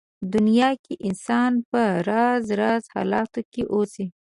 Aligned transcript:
دنيا 0.33 0.69
کې 0.83 0.93
انسان 1.07 1.51
په 1.69 1.81
راز 2.09 2.43
راز 2.59 2.83
حالاتو 2.93 3.41
کې 3.53 3.63
اوسي. 3.73 4.05